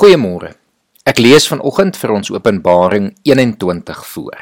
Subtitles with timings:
[0.00, 0.54] Goeiemôre.
[1.04, 4.38] Ek lees vanoggend vir ons Openbaring 21 voor.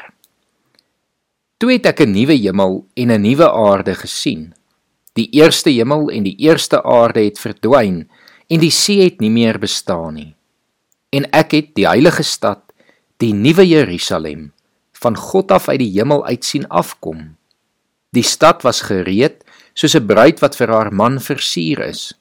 [1.59, 4.53] Toe het ek 'n nuwe hemel en 'n nuwe aarde gesien.
[5.19, 8.07] Die eerste hemel en die eerste aarde het verdwyn
[8.47, 10.35] en die see het nie meer bestaan nie.
[11.11, 12.61] En ek het die heilige stad,
[13.17, 14.53] die nuwe Jerusalem,
[14.93, 17.35] van God af uit die hemel uit sien afkom.
[18.11, 22.13] Die stad was gereed soos 'n bruid wat vir haar man versier is.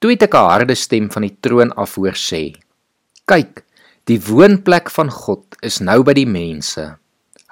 [0.00, 2.56] Toe het ek 'n harde stem van die troon af hoor sê:
[3.28, 3.64] Kyk,
[4.08, 6.96] die woonplek van God is nou by die mense.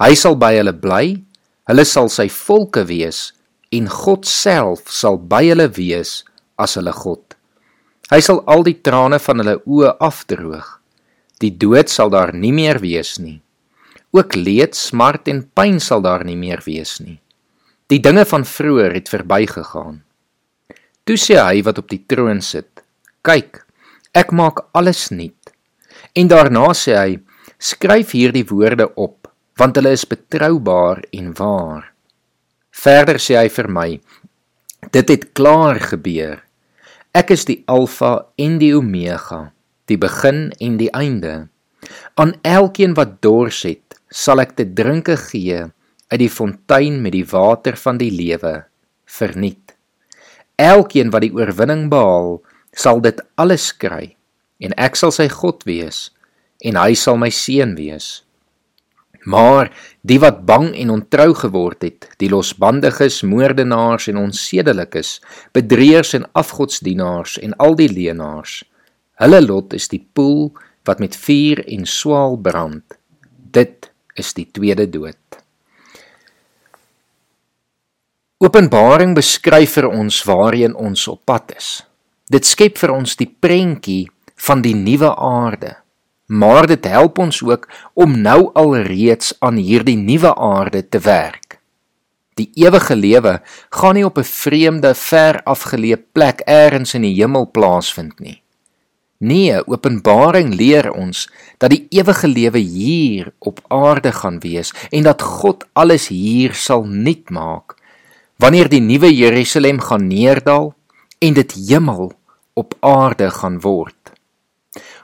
[0.01, 1.23] Hy sal by hulle bly,
[1.69, 3.33] hulle sal sy volke wees
[3.70, 6.25] en God self sal by hulle wees
[6.56, 7.37] as hulle God.
[8.09, 10.80] Hy sal al die trane van hulle oë afdroog.
[11.41, 13.42] Die dood sal daar nie meer wees nie.
[14.17, 17.20] Ook leed, smart en pyn sal daar nie meer wees nie.
[17.92, 20.01] Die dinge van vroeër het verbygegaan.
[21.09, 22.83] Toe sê hy wat op die troon sit:
[23.25, 23.62] "Kyk,
[24.12, 25.53] ek maak alles nuut."
[26.12, 27.12] En daarna sê hy:
[27.57, 31.86] "Skryf hierdie woorde op, want hulle is betroubaar en waar."
[32.84, 34.01] Verder sê hy vir my:
[34.92, 36.45] "Dit het klaar gebeur.
[37.14, 39.53] Ek is die Alfa en die Omega,
[39.89, 41.48] die begin en die einde.
[42.20, 45.73] Aan elkeen wat dors het, sal ek te drinke gee
[46.12, 48.67] uit die fontein met die water van die lewe
[49.06, 49.67] verniet."
[50.59, 52.41] Elkeen wat die oorwinning behaal,
[52.75, 54.17] sal dit alles kry
[54.59, 56.09] en ek sal sy God wees
[56.67, 58.25] en hy sal my seun wees.
[59.29, 59.70] Maar
[60.03, 65.19] die wat bang en ontrou geword het, die losbandiges, moordenaars en onsedelikes,
[65.55, 68.62] bedrieërs en afgodsdienaars en al die leenaars,
[69.23, 70.48] hulle lot is die poel
[70.89, 72.98] wat met vuur en swaal brand.
[73.29, 75.42] Dit is die tweede dood.
[78.39, 81.69] Openbaring beskryf vir ons waarheen ons op pad is.
[82.31, 84.05] Dit skep vir ons die prentjie
[84.47, 85.72] van die nuwe aarde.
[86.30, 87.64] Maar dit help ons ook
[87.98, 91.56] om nou alreeds aan hierdie nuwe aarde te werk.
[92.39, 93.33] Die ewige lewe
[93.74, 98.42] gaan nie op 'n vreemde, ver afgeleë plek eers in die hemel plaasvind nie.
[99.18, 101.27] Nee, Openbaring leer ons
[101.58, 106.84] dat die ewige lewe hier op aarde gaan wees en dat God alles hier sal
[106.84, 107.77] nuut maak
[108.39, 110.71] wanneer die nuwe Jerusalem gaan neerdal
[111.19, 112.13] en dit hemel
[112.55, 114.13] op aarde gaan word.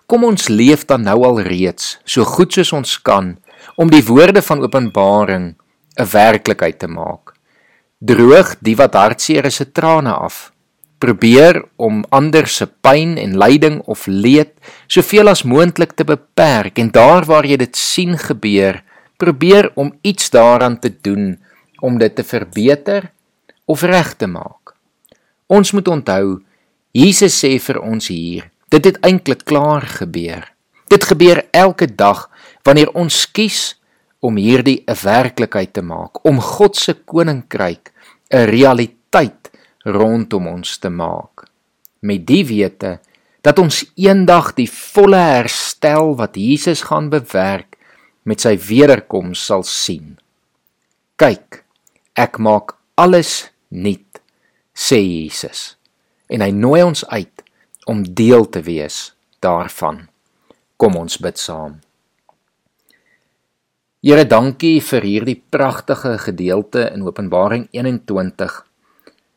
[0.07, 3.35] Kom ons leef dan nou al reeds so goed soos ons kan
[3.81, 5.55] om die woorde van Openbaring
[5.99, 7.35] 'n werklikheid te maak.
[7.99, 10.53] Droog die wat hartseer is se trane af.
[10.99, 14.53] Probeer om ander se pyn en lyding of leed
[14.87, 18.83] soveel as moontlik te beperk en daar waar jy dit sien gebeur,
[19.17, 21.39] probeer om iets daaraan te doen
[21.81, 23.14] om dit te verbeter
[23.65, 24.75] of reg te maak.
[25.47, 26.41] Ons moet onthou,
[26.93, 30.47] Jesus sê vir ons hier, dit het eintlik klaar gebeur.
[30.91, 32.29] Dit gebeur elke dag
[32.65, 33.75] wanneer ons kies
[34.25, 37.93] om hierdie 'n werklikheid te maak, om God se koninkryk
[38.31, 39.51] 'n realiteit
[39.85, 41.49] rondom ons te maak.
[42.01, 43.01] Met die wete
[43.43, 47.77] dat ons eendag die volle herstel wat Jesus gaan bewerk
[48.25, 50.19] met sy wederkoms sal sien.
[51.17, 51.65] Kyk,
[52.17, 54.21] ek maak alles nuut,
[54.75, 55.75] sê Jesus.
[56.31, 57.45] En hy nooi ons uit
[57.91, 59.13] om deel te wees
[59.45, 60.07] daarvan.
[60.81, 61.81] Kom ons bid saam.
[64.05, 68.63] Here, dankie vir hierdie pragtige gedeelte in Openbaring 21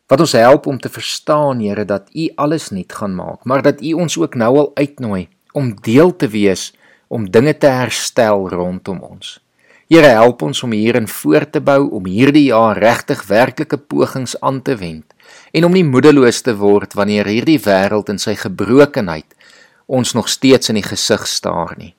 [0.08, 3.82] wat ons help om te verstaan, Here, dat U alles nuut gaan maak, maar dat
[3.82, 6.72] U ons ook nou al uitnooi om deel te wees
[7.08, 9.38] om dinge te herstel rondom ons.
[9.88, 14.60] Here help ons om hierin voort te bou om hierdie jaar regtig werklike pogings aan
[14.62, 15.14] te wend
[15.56, 19.38] en om nie moedeloos te word wanneer hierdie wêreld in sy gebrokenheid
[19.88, 21.94] ons nog steeds in die gesig staar nie.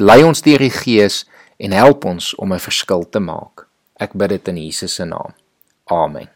[0.00, 1.24] Lei ons deur die Gees
[1.60, 3.66] en help ons om 'n verskil te maak.
[4.00, 5.34] Ek bid dit in Jesus se naam.
[5.84, 6.28] Amen.